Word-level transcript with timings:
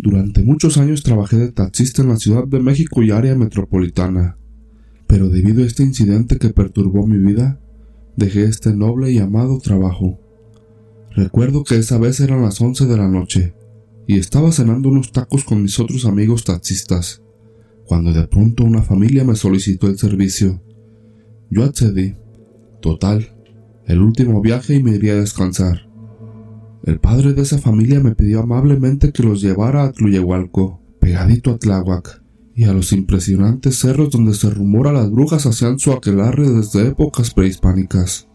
Durante 0.00 0.44
muchos 0.44 0.78
años 0.78 1.02
trabajé 1.02 1.38
de 1.38 1.50
taxista 1.50 2.02
en 2.02 2.08
la 2.10 2.18
Ciudad 2.18 2.46
de 2.46 2.60
México 2.60 3.02
y 3.02 3.10
área 3.10 3.34
metropolitana, 3.34 4.38
pero 5.08 5.28
debido 5.28 5.64
a 5.64 5.66
este 5.66 5.82
incidente 5.82 6.38
que 6.38 6.50
perturbó 6.50 7.04
mi 7.04 7.18
vida, 7.18 7.58
dejé 8.16 8.44
este 8.44 8.72
noble 8.76 9.10
y 9.10 9.18
amado 9.18 9.58
trabajo. 9.58 10.20
Recuerdo 11.16 11.64
que 11.64 11.76
esa 11.76 11.98
vez 11.98 12.20
eran 12.20 12.42
las 12.42 12.60
once 12.60 12.86
de 12.86 12.96
la 12.96 13.08
noche 13.08 13.54
y 14.06 14.18
estaba 14.18 14.52
cenando 14.52 14.88
unos 14.88 15.10
tacos 15.10 15.42
con 15.42 15.62
mis 15.62 15.80
otros 15.80 16.04
amigos 16.04 16.44
taxistas, 16.44 17.20
cuando 17.84 18.12
de 18.12 18.28
pronto 18.28 18.62
una 18.62 18.82
familia 18.82 19.24
me 19.24 19.34
solicitó 19.34 19.88
el 19.88 19.98
servicio. 19.98 20.62
Yo 21.50 21.64
accedí. 21.64 22.14
Total, 22.80 23.34
el 23.86 24.00
último 24.00 24.40
viaje 24.40 24.76
y 24.76 24.82
me 24.82 24.94
iría 24.94 25.14
a 25.14 25.16
descansar. 25.16 25.87
El 26.88 27.00
padre 27.00 27.34
de 27.34 27.42
esa 27.42 27.58
familia 27.58 28.00
me 28.00 28.14
pidió 28.14 28.40
amablemente 28.40 29.12
que 29.12 29.22
los 29.22 29.42
llevara 29.42 29.84
a 29.84 29.92
Tluyehualco, 29.92 30.80
pegadito 30.98 31.50
a 31.50 31.58
Tláhuac, 31.58 32.22
y 32.54 32.64
a 32.64 32.72
los 32.72 32.94
impresionantes 32.94 33.78
cerros 33.78 34.08
donde 34.08 34.32
se 34.32 34.48
rumora 34.48 34.90
las 34.90 35.10
brujas 35.10 35.44
hacían 35.44 35.78
su 35.78 35.92
aquelarre 35.92 36.48
desde 36.48 36.88
épocas 36.88 37.34
prehispánicas. 37.34 38.26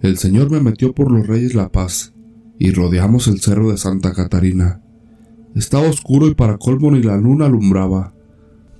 El 0.00 0.16
señor 0.16 0.50
me 0.50 0.60
metió 0.60 0.94
por 0.94 1.12
los 1.12 1.26
Reyes 1.26 1.54
La 1.54 1.70
Paz, 1.70 2.14
y 2.58 2.70
rodeamos 2.70 3.28
el 3.28 3.40
cerro 3.40 3.70
de 3.70 3.76
Santa 3.76 4.14
Catarina. 4.14 4.80
Estaba 5.54 5.86
oscuro 5.86 6.28
y 6.28 6.34
para 6.34 6.56
colmo 6.56 6.92
ni 6.92 7.02
la 7.02 7.18
luna 7.18 7.44
alumbraba. 7.44 8.14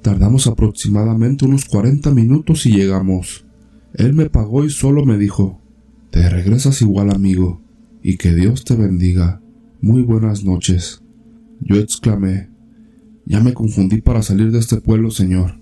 Tardamos 0.01 0.47
aproximadamente 0.47 1.45
unos 1.45 1.67
cuarenta 1.67 2.13
minutos 2.13 2.65
y 2.65 2.73
llegamos. 2.73 3.45
Él 3.93 4.15
me 4.15 4.31
pagó 4.31 4.65
y 4.65 4.71
solo 4.71 5.05
me 5.05 5.19
dijo, 5.19 5.61
Te 6.11 6.31
regresas 6.31 6.81
igual 6.81 7.11
amigo, 7.11 7.61
y 8.03 8.17
que 8.17 8.35
Dios 8.35 8.65
te 8.65 8.75
bendiga. 8.75 9.41
Muy 9.81 10.03
buenas 10.03 10.45
noches. 10.45 11.03
Yo 11.61 11.77
exclamé, 11.77 12.51
Ya 13.25 13.41
me 13.41 13.55
confundí 13.55 14.01
para 14.01 14.23
salir 14.23 14.51
de 14.51 14.59
este 14.59 14.81
pueblo, 14.81 15.11
señor. 15.11 15.61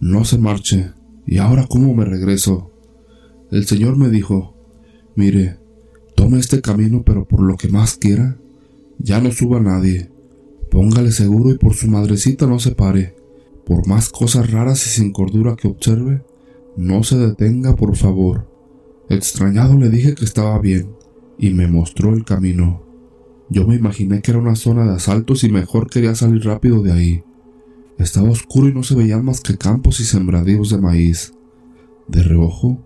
No 0.00 0.24
se 0.24 0.38
marche. 0.38 0.92
¿Y 1.26 1.38
ahora 1.38 1.66
cómo 1.68 1.94
me 1.94 2.04
regreso? 2.04 2.70
El 3.50 3.66
señor 3.66 3.96
me 3.96 4.10
dijo, 4.10 4.56
Mire, 5.16 5.58
tome 6.14 6.38
este 6.38 6.60
camino, 6.60 7.02
pero 7.04 7.26
por 7.26 7.40
lo 7.40 7.56
que 7.56 7.68
más 7.68 7.96
quiera, 7.96 8.38
ya 8.98 9.20
no 9.20 9.32
suba 9.32 9.60
nadie. 9.60 10.10
Póngale 10.70 11.10
seguro 11.10 11.50
y 11.50 11.58
por 11.58 11.74
su 11.74 11.88
madrecita 11.88 12.46
no 12.46 12.58
se 12.58 12.72
pare. 12.72 13.16
Por 13.66 13.86
más 13.88 14.08
cosas 14.08 14.50
raras 14.50 14.86
y 14.86 14.90
sin 14.90 15.12
cordura 15.12 15.56
que 15.56 15.68
observe, 15.68 16.22
no 16.76 17.02
se 17.02 17.16
detenga, 17.16 17.74
por 17.74 17.96
favor. 17.96 18.48
Extrañado 19.08 19.78
le 19.78 19.88
dije 19.90 20.14
que 20.14 20.24
estaba 20.24 20.58
bien, 20.58 20.88
y 21.38 21.50
me 21.50 21.66
mostró 21.66 22.14
el 22.14 22.24
camino. 22.24 22.82
Yo 23.50 23.66
me 23.66 23.76
imaginé 23.76 24.22
que 24.22 24.30
era 24.30 24.40
una 24.40 24.56
zona 24.56 24.84
de 24.84 24.94
asaltos 24.94 25.44
y 25.44 25.50
mejor 25.50 25.90
quería 25.90 26.14
salir 26.14 26.44
rápido 26.44 26.82
de 26.82 26.92
ahí. 26.92 27.22
Estaba 27.98 28.30
oscuro 28.30 28.68
y 28.68 28.74
no 28.74 28.82
se 28.82 28.94
veían 28.94 29.24
más 29.24 29.40
que 29.40 29.56
campos 29.56 30.00
y 30.00 30.04
sembradíos 30.04 30.70
de 30.70 30.78
maíz. 30.78 31.34
De 32.08 32.22
reojo, 32.22 32.82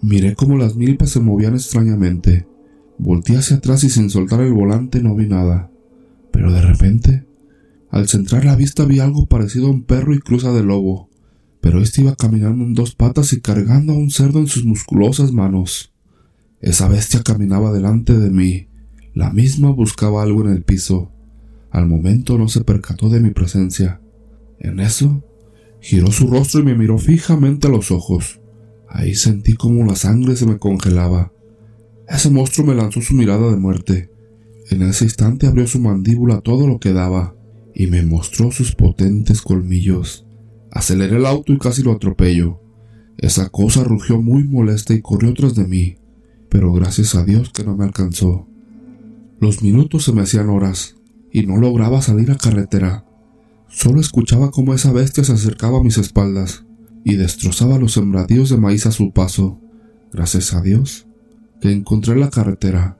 miré 0.00 0.34
cómo 0.34 0.56
las 0.56 0.76
milpas 0.76 1.10
se 1.10 1.20
movían 1.20 1.54
extrañamente. 1.54 2.46
Volté 2.98 3.36
hacia 3.36 3.58
atrás 3.58 3.84
y 3.84 3.90
sin 3.90 4.10
soltar 4.10 4.40
el 4.40 4.52
volante 4.52 5.02
no 5.02 5.14
vi 5.14 5.26
nada. 5.26 5.70
Pero 6.32 6.52
de 6.52 6.62
repente, 6.62 7.26
al 7.90 8.08
centrar 8.08 8.44
la 8.44 8.56
vista 8.56 8.84
vi 8.84 9.00
algo 9.00 9.26
parecido 9.26 9.66
a 9.66 9.70
un 9.70 9.82
perro 9.82 10.14
y 10.14 10.18
cruza 10.18 10.52
de 10.52 10.62
lobo, 10.62 11.08
pero 11.60 11.80
este 11.80 12.02
iba 12.02 12.16
caminando 12.16 12.64
en 12.64 12.74
dos 12.74 12.94
patas 12.94 13.32
y 13.32 13.40
cargando 13.40 13.92
a 13.92 13.96
un 13.96 14.10
cerdo 14.10 14.38
en 14.38 14.46
sus 14.46 14.64
musculosas 14.64 15.32
manos. 15.32 15.92
Esa 16.60 16.88
bestia 16.88 17.22
caminaba 17.22 17.72
delante 17.72 18.18
de 18.18 18.30
mí, 18.30 18.68
la 19.14 19.30
misma 19.30 19.70
buscaba 19.70 20.22
algo 20.22 20.44
en 20.44 20.52
el 20.52 20.62
piso. 20.62 21.12
Al 21.70 21.86
momento 21.86 22.38
no 22.38 22.48
se 22.48 22.64
percató 22.64 23.08
de 23.08 23.20
mi 23.20 23.30
presencia. 23.30 24.00
En 24.58 24.80
eso, 24.80 25.24
giró 25.80 26.10
su 26.10 26.28
rostro 26.28 26.60
y 26.60 26.64
me 26.64 26.74
miró 26.74 26.98
fijamente 26.98 27.68
a 27.68 27.70
los 27.70 27.90
ojos. 27.90 28.40
Ahí 28.88 29.14
sentí 29.14 29.54
como 29.54 29.84
la 29.84 29.96
sangre 29.96 30.36
se 30.36 30.46
me 30.46 30.58
congelaba. 30.58 31.32
Ese 32.08 32.30
monstruo 32.30 32.66
me 32.66 32.74
lanzó 32.74 33.00
su 33.02 33.14
mirada 33.14 33.50
de 33.50 33.56
muerte. 33.56 34.10
En 34.70 34.82
ese 34.82 35.04
instante 35.04 35.46
abrió 35.46 35.66
su 35.66 35.78
mandíbula 35.78 36.40
todo 36.40 36.66
lo 36.66 36.78
que 36.78 36.92
daba 36.92 37.34
y 37.74 37.86
me 37.86 38.04
mostró 38.04 38.50
sus 38.50 38.74
potentes 38.74 39.42
colmillos. 39.42 40.26
Aceleré 40.70 41.16
el 41.16 41.26
auto 41.26 41.52
y 41.52 41.58
casi 41.58 41.82
lo 41.82 41.92
atropello. 41.92 42.60
Esa 43.18 43.48
cosa 43.50 43.84
rugió 43.84 44.20
muy 44.20 44.44
molesta 44.44 44.94
y 44.94 45.00
corrió 45.00 45.34
tras 45.34 45.54
de 45.54 45.66
mí, 45.66 45.98
pero 46.48 46.72
gracias 46.72 47.14
a 47.14 47.24
Dios 47.24 47.50
que 47.50 47.64
no 47.64 47.76
me 47.76 47.84
alcanzó. 47.84 48.46
Los 49.40 49.62
minutos 49.62 50.04
se 50.04 50.12
me 50.12 50.22
hacían 50.22 50.48
horas 50.48 50.96
y 51.32 51.46
no 51.46 51.58
lograba 51.58 52.02
salir 52.02 52.30
a 52.30 52.36
carretera. 52.36 53.04
Solo 53.68 54.00
escuchaba 54.00 54.50
cómo 54.50 54.74
esa 54.74 54.92
bestia 54.92 55.24
se 55.24 55.32
acercaba 55.32 55.78
a 55.78 55.82
mis 55.82 55.98
espaldas 55.98 56.64
y 57.04 57.16
destrozaba 57.16 57.78
los 57.78 57.92
sembradíos 57.92 58.50
de 58.50 58.56
maíz 58.56 58.86
a 58.86 58.92
su 58.92 59.12
paso. 59.12 59.60
Gracias 60.12 60.54
a 60.54 60.62
Dios 60.62 61.06
que 61.60 61.72
encontré 61.72 62.16
la 62.16 62.30
carretera 62.30 62.98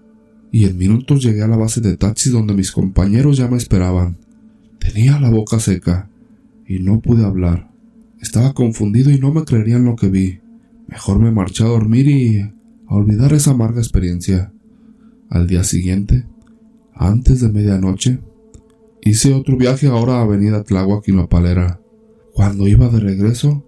y 0.50 0.64
en 0.64 0.76
minutos 0.76 1.22
llegué 1.22 1.42
a 1.42 1.48
la 1.48 1.56
base 1.56 1.80
de 1.80 1.96
taxi 1.96 2.30
donde 2.30 2.54
mis 2.54 2.72
compañeros 2.72 3.36
ya 3.36 3.48
me 3.48 3.56
esperaban. 3.56 4.18
Tenía 4.78 5.18
la 5.20 5.30
boca 5.30 5.58
seca 5.58 6.10
y 6.66 6.80
no 6.80 7.00
pude 7.00 7.24
hablar. 7.24 7.70
Estaba 8.20 8.52
confundido 8.52 9.10
y 9.10 9.18
no 9.18 9.32
me 9.32 9.44
creerían 9.44 9.84
lo 9.84 9.96
que 9.96 10.08
vi. 10.08 10.40
Mejor 10.86 11.18
me 11.18 11.30
marché 11.30 11.64
a 11.64 11.68
dormir 11.68 12.08
y 12.08 12.52
a 12.88 12.94
olvidar 12.94 13.32
esa 13.32 13.50
amarga 13.52 13.80
experiencia. 13.80 14.52
Al 15.30 15.46
día 15.46 15.62
siguiente, 15.62 16.26
antes 16.94 17.40
de 17.40 17.52
medianoche, 17.52 18.20
hice 19.02 19.34
otro 19.34 19.56
viaje 19.56 19.88
ahora 19.88 20.14
a 20.18 20.22
Avenida 20.22 20.64
Tláhuac 20.64 21.06
y. 21.06 21.14
Cuando 22.32 22.66
iba 22.66 22.88
de 22.88 23.00
regreso, 23.00 23.64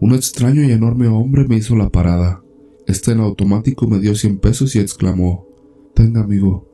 un 0.00 0.14
extraño 0.14 0.62
y 0.62 0.72
enorme 0.72 1.08
hombre 1.08 1.48
me 1.48 1.56
hizo 1.56 1.76
la 1.76 1.88
parada. 1.88 2.42
Este 2.86 3.12
en 3.12 3.20
automático 3.20 3.86
me 3.86 3.98
dio 3.98 4.14
cien 4.14 4.38
pesos 4.38 4.76
y 4.76 4.80
exclamó 4.80 5.46
Tenga, 5.94 6.20
amigo, 6.20 6.68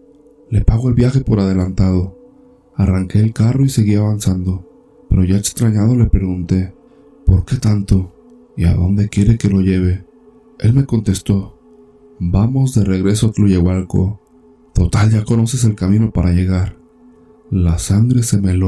le 0.50 0.64
pago 0.64 0.88
el 0.88 0.94
viaje 0.94 1.20
por 1.20 1.40
adelantado. 1.40 2.18
Arranqué 2.76 3.20
el 3.20 3.32
carro 3.32 3.64
y 3.64 3.68
seguí 3.68 3.94
avanzando, 3.94 4.68
pero 5.08 5.24
ya 5.24 5.36
extrañado 5.36 5.94
le 5.96 6.06
pregunté, 6.06 6.74
¿por 7.24 7.44
qué 7.44 7.56
tanto? 7.56 8.12
¿Y 8.56 8.64
a 8.64 8.74
dónde 8.74 9.08
quiere 9.08 9.38
que 9.38 9.48
lo 9.48 9.60
lleve? 9.60 10.04
Él 10.58 10.74
me 10.74 10.84
contestó, 10.84 11.53
vamos 12.30 12.74
de 12.74 12.84
regreso 12.84 13.28
a 13.28 13.32
Tluyehualco. 13.32 14.20
Total, 14.74 15.10
ya 15.10 15.24
conoces 15.24 15.64
el 15.64 15.74
camino 15.74 16.12
para 16.12 16.32
llegar. 16.32 16.76
La 17.50 17.78
sangre 17.78 18.22
se 18.22 18.40
me 18.40 18.58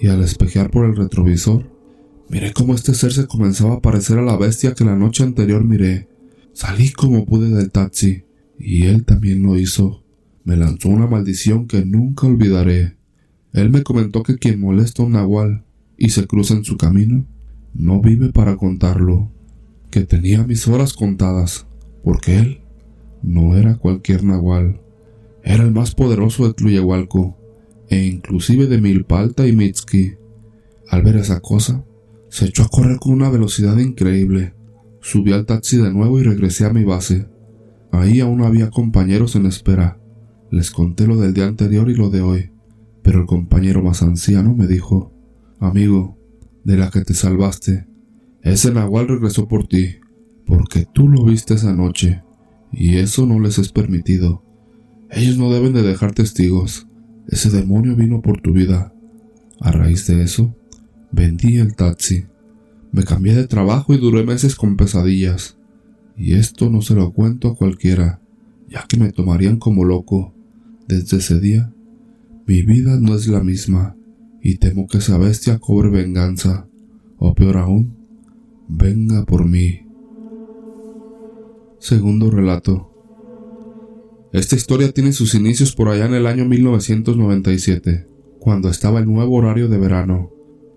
y 0.00 0.06
al 0.08 0.22
espejear 0.22 0.70
por 0.70 0.86
el 0.86 0.96
retrovisor, 0.96 1.70
miré 2.28 2.52
cómo 2.52 2.74
este 2.74 2.94
ser 2.94 3.12
se 3.12 3.26
comenzaba 3.26 3.74
a 3.74 3.80
parecer 3.80 4.18
a 4.18 4.22
la 4.22 4.36
bestia 4.36 4.74
que 4.74 4.84
la 4.84 4.96
noche 4.96 5.22
anterior 5.22 5.64
miré. 5.64 6.08
Salí 6.52 6.90
como 6.90 7.26
pude 7.26 7.50
del 7.50 7.70
taxi 7.70 8.24
y 8.58 8.86
él 8.86 9.04
también 9.04 9.42
lo 9.42 9.58
hizo. 9.58 10.04
Me 10.44 10.56
lanzó 10.56 10.88
una 10.88 11.06
maldición 11.06 11.66
que 11.66 11.84
nunca 11.84 12.26
olvidaré. 12.26 12.96
Él 13.52 13.70
me 13.70 13.82
comentó 13.82 14.22
que 14.22 14.38
quien 14.38 14.60
molesta 14.60 15.02
a 15.02 15.06
un 15.06 15.12
nahual 15.12 15.64
y 15.96 16.10
se 16.10 16.26
cruza 16.26 16.54
en 16.54 16.64
su 16.64 16.76
camino, 16.76 17.26
no 17.74 18.00
vive 18.00 18.32
para 18.32 18.56
contarlo, 18.56 19.30
que 19.90 20.02
tenía 20.02 20.44
mis 20.44 20.66
horas 20.66 20.94
contadas, 20.94 21.66
porque 22.02 22.38
él 22.38 22.59
no 23.22 23.56
era 23.56 23.76
cualquier 23.76 24.24
nahual, 24.24 24.80
era 25.42 25.64
el 25.64 25.72
más 25.72 25.94
poderoso 25.94 26.46
de 26.46 26.54
Tluyehualco, 26.54 27.36
e 27.88 28.04
inclusive 28.04 28.66
de 28.66 28.80
Milpalta 28.80 29.46
y 29.46 29.52
Mitski. 29.52 30.14
Al 30.88 31.02
ver 31.02 31.16
esa 31.16 31.40
cosa, 31.40 31.84
se 32.28 32.46
echó 32.46 32.62
a 32.62 32.68
correr 32.68 32.98
con 32.98 33.12
una 33.12 33.30
velocidad 33.30 33.76
increíble. 33.78 34.54
Subí 35.00 35.32
al 35.32 35.46
taxi 35.46 35.76
de 35.78 35.92
nuevo 35.92 36.20
y 36.20 36.22
regresé 36.22 36.66
a 36.66 36.72
mi 36.72 36.84
base. 36.84 37.28
Ahí 37.90 38.20
aún 38.20 38.42
había 38.42 38.70
compañeros 38.70 39.34
en 39.34 39.46
espera. 39.46 39.98
Les 40.50 40.70
conté 40.70 41.06
lo 41.06 41.16
del 41.16 41.34
día 41.34 41.46
anterior 41.46 41.90
y 41.90 41.94
lo 41.94 42.10
de 42.10 42.20
hoy, 42.20 42.52
pero 43.02 43.20
el 43.20 43.26
compañero 43.26 43.82
más 43.82 44.02
anciano 44.02 44.54
me 44.54 44.66
dijo, 44.66 45.12
Amigo, 45.58 46.16
de 46.64 46.76
la 46.76 46.90
que 46.90 47.02
te 47.02 47.14
salvaste, 47.14 47.86
ese 48.42 48.72
nahual 48.72 49.08
regresó 49.08 49.48
por 49.48 49.66
ti, 49.66 49.96
porque 50.46 50.86
tú 50.92 51.08
lo 51.08 51.24
viste 51.24 51.54
esa 51.54 51.72
noche, 51.72 52.22
y 52.72 52.96
eso 52.96 53.26
no 53.26 53.40
les 53.40 53.58
es 53.58 53.72
permitido. 53.72 54.42
Ellos 55.10 55.38
no 55.38 55.52
deben 55.52 55.72
de 55.72 55.82
dejar 55.82 56.12
testigos. 56.12 56.86
Ese 57.28 57.50
demonio 57.50 57.96
vino 57.96 58.22
por 58.22 58.40
tu 58.40 58.52
vida. 58.52 58.94
A 59.60 59.72
raíz 59.72 60.06
de 60.06 60.22
eso, 60.22 60.54
vendí 61.10 61.58
el 61.58 61.74
taxi. 61.74 62.24
Me 62.92 63.04
cambié 63.04 63.34
de 63.34 63.46
trabajo 63.46 63.94
y 63.94 63.98
duré 63.98 64.24
meses 64.24 64.54
con 64.54 64.76
pesadillas. 64.76 65.56
Y 66.16 66.34
esto 66.34 66.70
no 66.70 66.82
se 66.82 66.94
lo 66.94 67.12
cuento 67.12 67.48
a 67.48 67.56
cualquiera, 67.56 68.20
ya 68.68 68.84
que 68.88 68.96
me 68.96 69.12
tomarían 69.12 69.58
como 69.58 69.84
loco. 69.84 70.34
Desde 70.86 71.18
ese 71.18 71.40
día, 71.40 71.72
mi 72.46 72.62
vida 72.62 72.98
no 72.98 73.14
es 73.14 73.28
la 73.28 73.42
misma, 73.42 73.96
y 74.42 74.56
temo 74.56 74.86
que 74.86 74.98
esa 74.98 75.18
bestia 75.18 75.58
cobre 75.58 75.88
venganza, 75.88 76.66
o 77.16 77.34
peor 77.34 77.58
aún, 77.58 77.96
venga 78.68 79.24
por 79.24 79.46
mí. 79.46 79.82
Segundo 81.80 82.30
relato. 82.30 82.92
Esta 84.34 84.54
historia 84.54 84.92
tiene 84.92 85.14
sus 85.14 85.34
inicios 85.34 85.74
por 85.74 85.88
allá 85.88 86.04
en 86.04 86.12
el 86.12 86.26
año 86.26 86.44
1997. 86.44 88.06
cuando 88.38 88.68
estaba 88.68 88.98
el 88.98 89.06
nuevo 89.06 89.36
horario 89.36 89.66
de 89.68 89.78
verano. 89.78 90.30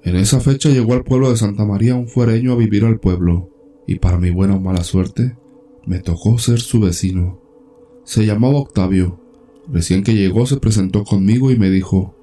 En 0.03 0.15
esa 0.15 0.39
fecha 0.39 0.69
llegó 0.69 0.93
al 0.93 1.03
pueblo 1.03 1.29
de 1.29 1.35
Santa 1.35 1.65
María 1.65 1.95
un 1.95 2.07
fuereño 2.07 2.53
a 2.53 2.55
vivir 2.55 2.85
al 2.85 3.01
pueblo, 3.01 3.49
y 3.85 3.95
para 3.95 4.17
mi 4.17 4.31
buena 4.31 4.55
o 4.55 4.61
mala 4.61 4.83
suerte, 4.83 5.37
me 5.85 5.99
tocó 5.99 6.37
ser 6.37 6.61
su 6.61 6.79
vecino. 6.79 7.41
Se 8.05 8.25
llamaba 8.25 8.59
Octavio. 8.59 9.19
Recién 9.67 10.03
que 10.03 10.13
llegó 10.13 10.45
se 10.45 10.57
presentó 10.57 11.03
conmigo 11.03 11.51
y 11.51 11.57
me 11.57 11.69
dijo, 11.69 12.15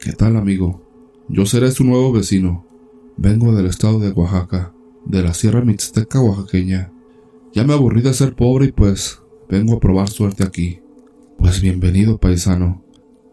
¿Qué 0.00 0.12
tal 0.12 0.36
amigo? 0.36 0.82
Yo 1.28 1.46
seré 1.46 1.70
su 1.70 1.84
nuevo 1.84 2.12
vecino. 2.12 2.66
Vengo 3.16 3.54
del 3.54 3.66
estado 3.66 4.00
de 4.00 4.10
Oaxaca, 4.10 4.74
de 5.04 5.22
la 5.22 5.34
Sierra 5.34 5.64
Mixteca 5.64 6.20
oaxaqueña. 6.20 6.93
Ya 7.54 7.62
me 7.62 7.72
aburrí 7.72 8.02
de 8.02 8.12
ser 8.12 8.34
pobre 8.34 8.66
y 8.66 8.72
pues 8.72 9.20
vengo 9.48 9.76
a 9.76 9.78
probar 9.78 10.10
suerte 10.10 10.42
aquí. 10.42 10.80
Pues 11.38 11.62
bienvenido, 11.62 12.18
paisano. 12.18 12.84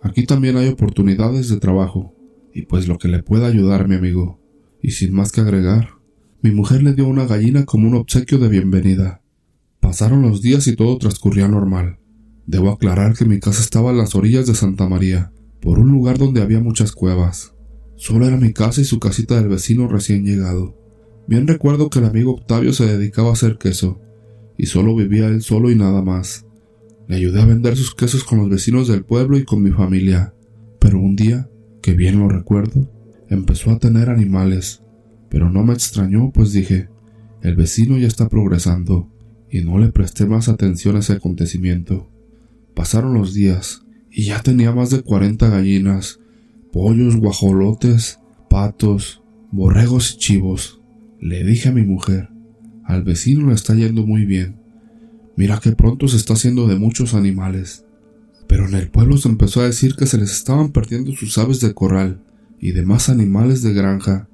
Aquí 0.04 0.28
también 0.28 0.58
hay 0.58 0.68
oportunidades 0.68 1.50
de 1.50 1.60
trabajo, 1.60 2.14
y 2.54 2.68
pues 2.68 2.88
lo 2.88 3.00
que 3.00 3.08
le 3.08 3.24
pueda 3.24 3.48
ayudar, 3.48 3.88
mi 3.88 3.96
amigo. 3.96 4.40
Y 4.80 4.92
sin 4.92 5.12
más 5.12 5.32
que 5.32 5.42
agregar, 5.42 5.96
mi 6.44 6.52
mujer 6.52 6.84
le 6.84 6.94
dio 6.94 7.08
una 7.08 7.26
gallina 7.26 7.66
como 7.66 7.88
un 7.88 7.96
obsequio 7.96 8.38
de 8.38 8.48
bienvenida. 8.48 9.24
Pasaron 9.80 10.22
los 10.22 10.44
días 10.44 10.68
y 10.68 10.76
todo 10.76 11.00
transcurría 11.00 11.48
normal. 11.48 11.98
Debo 12.46 12.70
aclarar 12.70 13.16
que 13.16 13.26
mi 13.26 13.40
casa 13.40 13.64
estaba 13.64 13.90
a 13.90 13.94
las 13.94 14.14
orillas 14.14 14.46
de 14.46 14.54
Santa 14.54 14.88
María, 14.88 15.34
por 15.62 15.80
un 15.80 15.92
lugar 15.92 16.20
donde 16.20 16.44
había 16.44 16.60
muchas 16.60 16.92
cuevas. 16.92 17.56
Solo 17.96 18.28
era 18.28 18.38
mi 18.38 18.54
casa 18.54 18.82
y 18.82 18.86
su 18.86 19.00
casita 19.00 19.38
del 19.38 19.50
vecino 19.50 19.88
recién 19.88 20.26
llegado. 20.26 20.78
Bien 21.28 21.48
recuerdo 21.48 21.90
que 21.90 21.98
el 21.98 22.06
amigo 22.06 22.34
Octavio 22.34 22.72
se 22.72 22.86
dedicaba 22.86 23.30
a 23.30 23.34
hacer 23.34 23.58
queso, 23.58 24.00
y 24.62 24.68
solo 24.68 24.96
vivía 24.96 25.28
él 25.28 25.42
solo 25.42 25.72
y 25.72 25.76
nada 25.76 26.04
más. 26.04 26.46
Le 27.08 27.16
ayudé 27.16 27.42
a 27.42 27.48
vender 27.48 27.76
sus 27.76 27.96
quesos 27.96 28.24
con 28.24 28.38
los 28.38 28.48
vecinos 28.48 28.88
del 28.88 29.04
pueblo 29.04 29.40
y 29.40 29.44
con 29.44 29.64
mi 29.64 29.72
familia. 29.72 30.36
Pero 30.80 31.00
un 31.00 31.16
día, 31.16 31.50
que 31.82 31.94
bien 31.94 32.20
lo 32.20 32.30
recuerdo, 32.30 32.88
empezó 33.28 33.72
a 33.72 33.80
tener 33.80 34.08
animales. 34.12 34.84
Pero 35.30 35.50
no 35.50 35.64
me 35.64 35.74
extrañó, 35.74 36.30
pues 36.32 36.54
dije, 36.54 36.90
el 37.42 37.56
vecino 37.56 37.98
ya 37.98 38.06
está 38.06 38.30
progresando, 38.30 39.10
y 39.50 39.62
no 39.62 39.80
le 39.80 39.92
presté 39.92 40.28
más 40.28 40.48
atención 40.48 40.96
a 40.96 41.00
ese 41.00 41.14
acontecimiento. 41.14 42.12
Pasaron 42.76 43.16
los 43.16 43.34
días, 43.34 43.82
y 44.12 44.26
ya 44.26 44.44
tenía 44.44 44.72
más 44.74 44.92
de 44.92 45.02
cuarenta 45.02 45.50
gallinas, 45.50 46.20
pollos, 46.72 47.16
guajolotes, 47.16 48.20
patos, 48.48 49.24
borregos 49.52 50.14
y 50.14 50.18
chivos. 50.20 50.82
Le 51.20 51.44
dije 51.44 51.70
a 51.70 51.74
mi 51.74 51.82
mujer, 51.82 52.31
al 52.84 53.04
vecino 53.04 53.48
le 53.48 53.54
está 53.54 53.74
yendo 53.76 54.06
muy 54.06 54.26
bien. 54.26 54.58
Mira 55.36 55.60
que 55.60 55.72
pronto 55.72 56.08
se 56.08 56.18
está 56.18 56.34
haciendo 56.34 56.68
de 56.68 56.78
muchos 56.78 57.14
animales. 57.14 57.86
Pero 58.48 58.68
en 58.68 58.76
el 58.76 58.90
pueblo 58.90 59.18
se 59.18 59.30
empezó 59.30 59.62
a 59.62 59.66
decir 59.66 59.96
que 59.96 60.06
se 60.06 60.18
les 60.18 60.32
estaban 60.32 60.72
perdiendo 60.72 61.14
sus 61.14 61.38
aves 61.38 61.62
de 61.62 61.74
corral 61.74 62.22
y 62.60 62.72
demás 62.72 63.10
animales 63.10 63.64
de 63.64 63.74
granja, 63.74 64.28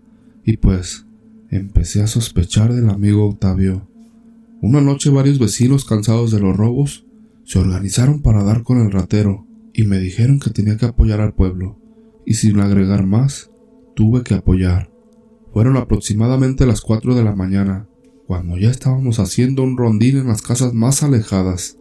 y 0.43 0.57
pues 0.57 1.05
empecé 1.49 2.01
a 2.01 2.07
sospechar 2.07 2.73
del 2.73 2.89
amigo 2.89 3.27
Octavio. 3.27 3.87
Una 4.61 4.81
noche 4.81 5.09
varios 5.09 5.39
vecinos 5.39 5.85
cansados 5.85 6.31
de 6.31 6.39
los 6.39 6.57
robos 6.57 7.05
se 7.45 7.59
organizaron 7.59 8.21
para 8.21 8.43
dar 8.43 8.63
con 8.63 8.79
el 8.79 8.91
ratero 8.91 9.45
y 9.73 9.83
me 9.83 9.99
dijeron 9.99 10.39
que 10.39 10.49
tenía 10.49 10.75
que 10.75 10.87
apoyar 10.87 11.21
al 11.21 11.35
pueblo, 11.35 11.79
y 12.25 12.33
sin 12.33 12.59
agregar 12.59 13.05
más, 13.05 13.51
tuve 13.95 14.23
que 14.23 14.33
apoyar. 14.33 14.91
Fueron 15.53 15.77
aproximadamente 15.77 16.65
las 16.65 16.81
cuatro 16.81 17.15
de 17.15 17.23
la 17.23 17.35
mañana, 17.35 17.87
cuando 18.27 18.57
ya 18.57 18.69
estábamos 18.69 19.19
haciendo 19.19 19.63
un 19.63 19.77
rondín 19.77 20.17
en 20.17 20.27
las 20.27 20.41
casas 20.41 20.73
más 20.73 21.01
alejadas, 21.01 21.77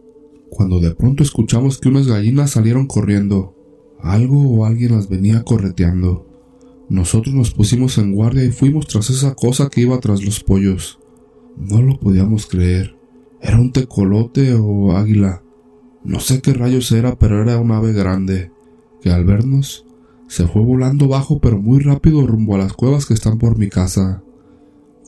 cuando 0.48 0.78
de 0.78 0.94
pronto 0.94 1.25
escuchamos 1.25 1.78
que 1.78 1.88
unas 1.88 2.06
gallinas 2.06 2.52
salieron 2.52 2.87
corriendo. 2.87 3.54
Algo 4.00 4.40
o 4.48 4.64
alguien 4.64 4.93
las 4.93 5.08
venía 5.08 5.43
correteando. 5.43 6.26
Nosotros 6.88 7.34
nos 7.34 7.50
pusimos 7.50 7.98
en 7.98 8.12
guardia 8.12 8.44
y 8.44 8.52
fuimos 8.52 8.87
tras 8.87 9.10
esa 9.10 9.34
cosa 9.34 9.69
que 9.69 9.81
iba 9.81 9.98
tras 9.98 10.25
los 10.25 10.38
pollos. 10.38 11.00
No 11.56 11.82
lo 11.82 11.98
podíamos 11.98 12.46
creer. 12.46 12.96
Era 13.40 13.58
un 13.58 13.72
tecolote 13.72 14.54
o 14.54 14.93
águila. 14.93 15.43
No 16.04 16.20
sé 16.20 16.40
qué 16.40 16.52
rayos 16.52 16.93
era, 16.93 17.19
pero 17.19 17.43
era 17.43 17.58
un 17.58 17.72
ave 17.72 17.93
grande, 17.93 18.52
que 19.02 19.10
al 19.10 19.25
vernos 19.25 19.84
se 20.28 20.46
fue 20.46 20.62
volando 20.62 21.08
bajo 21.08 21.38
pero 21.40 21.60
muy 21.60 21.81
rápido 21.81 22.26
rumbo 22.26 22.54
a 22.54 22.58
las 22.58 22.72
cuevas 22.72 23.06
que 23.06 23.14
están 23.14 23.38
por 23.38 23.58
mi 23.58 23.69
casa. 23.69 24.22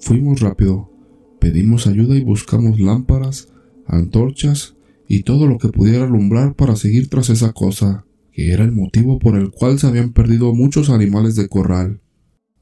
Fuimos 0.00 0.40
rápido, 0.40 0.90
Pedimos 1.40 1.86
ayuda 1.86 2.16
y 2.16 2.24
buscamos 2.24 2.80
lámparas, 2.80 3.48
antorchas 3.86 4.76
y 5.06 5.22
todo 5.22 5.46
lo 5.46 5.58
que 5.58 5.68
pudiera 5.68 6.04
alumbrar 6.04 6.54
para 6.54 6.76
seguir 6.76 7.08
tras 7.08 7.30
esa 7.30 7.52
cosa, 7.52 8.04
que 8.32 8.52
era 8.52 8.64
el 8.64 8.72
motivo 8.72 9.18
por 9.18 9.36
el 9.36 9.50
cual 9.50 9.78
se 9.78 9.86
habían 9.86 10.12
perdido 10.12 10.54
muchos 10.54 10.90
animales 10.90 11.36
de 11.36 11.48
corral. 11.48 12.00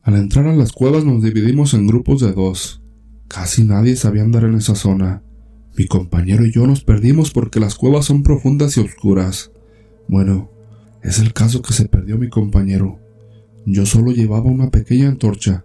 Al 0.02 0.14
entrar 0.14 0.46
a 0.46 0.54
las 0.54 0.72
cuevas 0.72 1.04
nos 1.04 1.22
dividimos 1.22 1.74
en 1.74 1.86
grupos 1.86 2.20
de 2.20 2.32
dos. 2.32 2.82
Casi 3.26 3.64
nadie 3.64 3.96
sabía 3.96 4.22
andar 4.22 4.44
en 4.44 4.54
esa 4.54 4.76
zona. 4.76 5.24
Mi 5.76 5.86
compañero 5.86 6.46
y 6.46 6.52
yo 6.52 6.66
nos 6.66 6.84
perdimos 6.84 7.32
porque 7.32 7.58
las 7.58 7.74
cuevas 7.74 8.04
son 8.04 8.22
profundas 8.22 8.76
y 8.76 8.80
oscuras. 8.80 9.50
Bueno, 10.06 10.50
es 11.02 11.18
el 11.18 11.32
caso 11.32 11.60
que 11.60 11.72
se 11.72 11.88
perdió 11.88 12.18
mi 12.18 12.28
compañero. 12.28 13.00
Yo 13.66 13.84
solo 13.84 14.12
llevaba 14.12 14.48
una 14.48 14.70
pequeña 14.70 15.08
antorcha, 15.08 15.64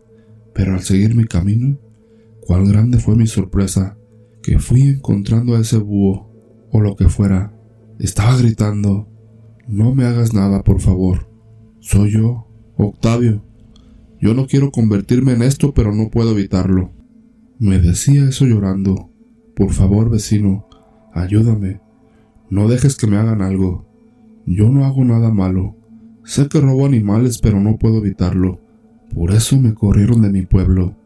pero 0.56 0.74
al 0.74 0.81
seguir 0.81 1.16
mi 1.16 1.25
camino 1.25 1.78
Cuál 2.42 2.68
grande 2.68 2.98
fue 2.98 3.16
mi 3.16 3.28
sorpresa, 3.28 3.98
que 4.42 4.58
fui 4.58 4.82
encontrando 4.82 5.56
a 5.56 5.60
ese 5.60 5.78
búho, 5.78 6.32
o 6.72 6.82
lo 6.82 6.96
que 6.96 7.08
fuera. 7.08 7.56
Estaba 8.00 8.36
gritando, 8.36 9.08
no 9.68 9.94
me 9.94 10.06
hagas 10.06 10.34
nada, 10.34 10.64
por 10.64 10.80
favor. 10.80 11.30
Soy 11.80 12.12
yo, 12.12 12.48
Octavio. 12.78 13.44
Yo 14.20 14.34
no 14.34 14.48
quiero 14.48 14.72
convertirme 14.72 15.34
en 15.34 15.44
esto, 15.44 15.74
pero 15.74 15.94
no 15.94 16.10
puedo 16.10 16.32
evitarlo. 16.32 16.92
Me 17.60 17.80
decía 17.80 18.28
eso 18.28 18.46
llorando. 18.46 19.12
Por 19.56 19.72
favor, 19.72 20.10
vecino, 20.10 20.68
ayúdame. 21.14 21.80
No 22.50 22.68
dejes 22.68 22.96
que 22.96 23.06
me 23.06 23.18
hagan 23.18 23.44
algo. 23.44 23.86
Yo 24.48 24.70
no 24.70 24.86
hago 24.86 25.06
nada 25.06 25.30
malo. 25.30 25.76
Sé 26.24 26.48
que 26.48 26.60
robo 26.60 26.88
animales, 26.88 27.38
pero 27.38 27.60
no 27.60 27.78
puedo 27.78 28.00
evitarlo. 28.00 28.60
Por 29.14 29.32
eso 29.32 29.60
me 29.60 29.76
corrieron 29.76 30.22
de 30.24 30.32
mi 30.32 30.46
pueblo 30.46 31.00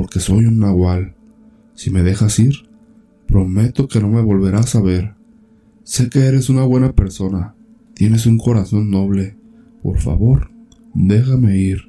porque 0.00 0.18
soy 0.18 0.46
un 0.46 0.60
nahual. 0.60 1.14
Si 1.74 1.90
me 1.90 2.02
dejas 2.02 2.38
ir, 2.38 2.54
prometo 3.26 3.86
que 3.86 4.00
no 4.00 4.08
me 4.08 4.22
volverás 4.22 4.74
a 4.74 4.80
ver. 4.80 5.14
Sé 5.82 6.08
que 6.08 6.20
eres 6.20 6.48
una 6.48 6.64
buena 6.64 6.94
persona, 6.94 7.54
tienes 7.92 8.24
un 8.24 8.38
corazón 8.38 8.90
noble. 8.90 9.36
Por 9.82 10.00
favor, 10.00 10.50
déjame 10.94 11.58
ir. 11.58 11.82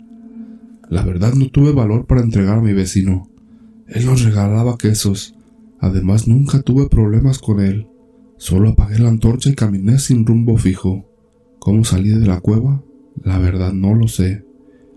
La 0.90 1.06
verdad 1.06 1.36
no 1.36 1.48
tuve 1.48 1.72
valor 1.72 2.06
para 2.06 2.20
entregar 2.20 2.58
a 2.58 2.62
mi 2.62 2.74
vecino. 2.74 3.30
Él 3.88 4.08
nos 4.08 4.26
regalaba 4.26 4.78
quesos. 4.78 5.38
Además 5.80 6.28
nunca 6.28 6.62
tuve 6.64 6.90
problemas 6.90 7.40
con 7.40 7.62
él. 7.62 7.88
Solo 8.36 8.72
apagué 8.72 9.00
la 9.00 9.08
antorcha 9.08 9.50
y 9.50 9.56
caminé 9.56 10.00
sin 10.00 10.26
rumbo 10.26 10.58
fijo. 10.58 11.10
¿Cómo 11.60 11.86
salí 11.86 12.10
de 12.10 12.28
la 12.28 12.42
cueva? 12.42 12.84
La 13.24 13.40
verdad 13.40 13.72
no 13.72 13.96
lo 13.96 14.10
sé. 14.10 14.44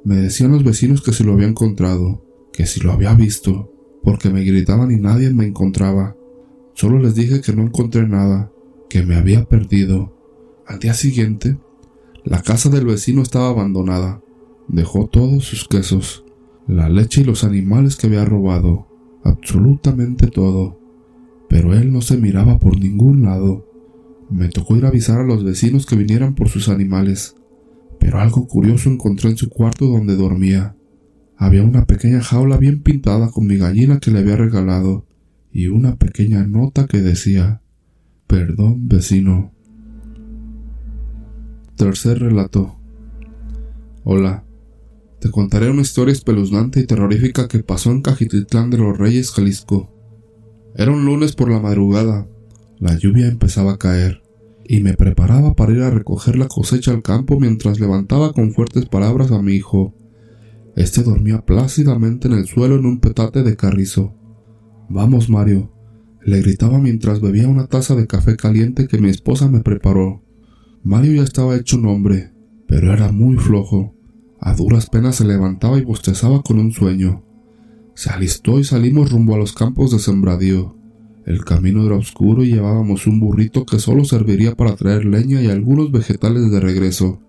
Me 0.03 0.17
decían 0.17 0.51
los 0.51 0.65
vecinos 0.65 1.01
que 1.01 1.13
se 1.13 1.23
lo 1.23 1.35
había 1.35 1.47
encontrado 1.47 2.24
que 2.55 2.67
si 2.67 2.81
lo 2.81 2.93
había 2.93 3.13
visto, 3.15 3.73
porque 4.05 4.31
me 4.31 4.45
gritaban 4.45 4.93
y 4.93 5.01
nadie 5.01 5.31
me 5.31 5.45
encontraba. 5.45 6.17
Solo 6.75 7.01
les 7.01 7.17
dije 7.17 7.41
que 7.41 7.53
no 7.53 7.63
encontré 7.63 8.07
nada, 8.07 8.53
que 8.89 9.03
me 9.03 9.17
había 9.17 9.45
perdido. 9.45 10.17
Al 10.65 10.79
día 10.79 10.95
siguiente, 10.95 11.59
la 12.23 12.43
casa 12.43 12.71
del 12.71 12.87
vecino 12.87 13.23
estaba 13.23 13.49
abandonada. 13.49 14.23
Dejó 14.69 15.09
todos 15.09 15.45
sus 15.45 15.67
quesos, 15.67 16.25
la 16.69 16.89
leche 16.89 17.23
y 17.23 17.25
los 17.25 17.43
animales 17.43 17.97
que 17.97 18.07
había 18.07 18.25
robado, 18.25 18.87
absolutamente 19.25 20.29
todo. 20.29 20.79
Pero 21.49 21.75
él 21.75 21.93
no 21.93 22.03
se 22.03 22.17
miraba 22.19 22.61
por 22.61 22.79
ningún 22.79 23.23
lado. 23.23 23.69
Me 24.31 24.49
tocó 24.49 24.77
ir 24.77 24.85
a 24.85 24.89
avisar 24.89 25.21
a 25.21 25.25
los 25.25 25.43
vecinos 25.43 25.87
que 25.87 25.97
vinieran 25.97 26.37
por 26.37 26.49
sus 26.49 26.69
animales, 26.69 27.35
pero 27.99 28.21
algo 28.21 28.47
curioso 28.47 28.91
encontré 28.91 29.31
en 29.31 29.37
su 29.37 29.51
cuarto 29.51 29.87
donde 29.87 30.15
dormía. 30.15 30.77
Había 31.37 31.63
una 31.63 31.85
pequeña 31.85 32.21
jaula 32.21 32.57
bien 32.57 32.83
pintada 32.83 33.31
con 33.31 33.47
mi 33.47 33.57
gallina 33.57 33.99
que 33.99 34.11
le 34.11 34.21
había 34.21 34.37
regalado 34.37 35.07
y 35.53 35.67
una 35.67 35.97
pequeña 35.97 36.47
nota 36.47 36.87
que 36.87 37.01
decía 37.01 37.61
Perdón, 38.27 38.89
vecino. 38.89 39.53
Tercer 41.77 42.21
relato. 42.21 42.77
Hola. 44.05 44.45
Te 45.21 45.31
contaré 45.31 45.71
una 45.71 45.83
historia 45.83 46.13
espeluznante 46.13 46.81
y 46.81 46.87
terrorífica 46.87 47.49
que 47.49 47.63
pasó 47.63 47.91
en 47.91 48.03
Cajititlán 48.03 48.71
de 48.71 48.79
los 48.79 48.99
Reyes, 48.99 49.31
Jalisco. 49.31 49.91
Era 50.77 50.93
un 50.93 51.05
lunes 51.05 51.35
por 51.35 51.51
la 51.51 51.61
madrugada. 51.61 52.29
La 52.79 52.97
lluvia 52.99 53.29
empezaba 53.29 53.73
a 53.73 53.79
caer 53.79 54.23
y 54.65 54.81
me 54.81 54.95
preparaba 54.95 55.55
para 55.55 55.73
ir 55.73 55.83
a 55.83 55.91
recoger 55.91 56.37
la 56.37 56.49
cosecha 56.49 56.91
al 56.91 57.03
campo 57.03 57.39
mientras 57.39 57.81
levantaba 57.81 58.33
con 58.33 58.53
fuertes 58.53 58.87
palabras 58.87 59.31
a 59.31 59.41
mi 59.43 59.53
hijo, 59.53 59.95
este 60.77 61.03
dormía 61.03 61.45
plácidamente 61.45 62.27
en 62.29 62.35
el 62.35 62.47
suelo 62.47 62.77
en 62.77 62.87
un 62.87 63.01
petate 63.01 63.43
de 63.43 63.57
carrizo. 63.57 64.15
Vamos, 64.89 65.31
Mario, 65.31 65.73
le 66.25 66.41
gritaba 66.41 66.79
mientras 66.79 67.21
bebía 67.21 67.49
una 67.49 67.67
taza 67.67 67.95
de 67.95 68.07
café 68.07 68.37
caliente 68.37 68.89
que 68.89 68.99
mi 68.99 69.09
esposa 69.09 69.49
me 69.49 69.61
preparó. 69.61 70.23
Mario 70.83 71.15
ya 71.15 71.23
estaba 71.23 71.57
hecho 71.57 71.77
un 71.77 71.87
hombre. 71.87 72.33
pero 72.67 72.93
era 72.93 73.13
muy 73.13 73.37
flojo. 73.37 73.95
A 74.41 74.55
duras 74.55 74.89
penas 74.89 75.17
se 75.17 75.25
levantaba 75.25 75.79
y 75.79 75.85
bostezaba 75.85 76.43
con 76.43 76.59
un 76.59 76.73
sueño. 76.73 77.23
Se 77.95 78.11
alistó 78.11 78.59
y 78.59 78.65
salimos 78.65 79.13
rumbo 79.13 79.35
a 79.35 79.39
los 79.39 79.53
campos 79.53 79.93
de 79.93 79.99
sembradío. 79.99 80.77
El 81.27 81.45
camino 81.45 81.87
era 81.87 81.97
oscuro 81.97 82.43
y 82.43 82.53
llevábamos 82.53 83.07
un 83.07 83.21
burrito 83.21 83.65
que 83.65 83.79
solo 83.79 84.05
serviría 84.05 84.57
para 84.57 84.77
traer 84.77 85.05
leña 85.05 85.41
y 85.41 85.49
algunos 85.49 85.93
vegetales 85.93 86.51
de 86.51 86.59
regreso. 86.59 87.21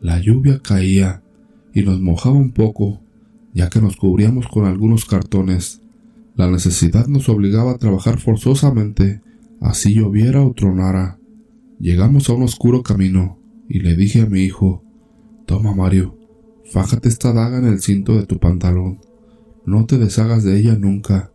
La 0.00 0.20
lluvia 0.20 0.60
caía 0.62 1.22
y 1.76 1.82
nos 1.82 2.00
mojaba 2.00 2.34
un 2.34 2.52
poco, 2.52 3.02
ya 3.52 3.68
que 3.68 3.82
nos 3.82 3.98
cubríamos 3.98 4.48
con 4.48 4.64
algunos 4.64 5.04
cartones. 5.04 5.82
La 6.34 6.50
necesidad 6.50 7.06
nos 7.06 7.28
obligaba 7.28 7.72
a 7.72 7.76
trabajar 7.76 8.18
forzosamente, 8.18 9.20
así 9.60 9.92
lloviera 9.92 10.42
o 10.42 10.54
tronara. 10.54 11.18
Llegamos 11.78 12.30
a 12.30 12.32
un 12.32 12.44
oscuro 12.44 12.82
camino, 12.82 13.38
y 13.68 13.80
le 13.80 13.94
dije 13.94 14.22
a 14.22 14.26
mi 14.26 14.40
hijo, 14.40 14.84
Toma 15.44 15.74
Mario, 15.74 16.16
fájate 16.72 17.10
esta 17.10 17.34
daga 17.34 17.58
en 17.58 17.66
el 17.66 17.82
cinto 17.82 18.16
de 18.16 18.24
tu 18.24 18.38
pantalón. 18.38 19.00
No 19.66 19.84
te 19.84 19.98
deshagas 19.98 20.44
de 20.44 20.58
ella 20.58 20.78
nunca. 20.78 21.30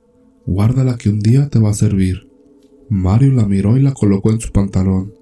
Guárdala 0.47 0.97
que 0.97 1.09
un 1.09 1.19
día 1.19 1.49
te 1.49 1.59
va 1.59 1.69
a 1.69 1.75
servir. 1.75 2.31
Mario 2.89 3.31
la 3.33 3.45
miró 3.45 3.77
y 3.77 3.81
la 3.83 3.93
colocó 3.93 4.31
en 4.31 4.41
su 4.41 4.51
pantalón. 4.51 5.13